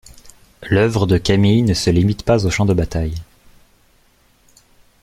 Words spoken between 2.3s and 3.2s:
aux champs de bataille.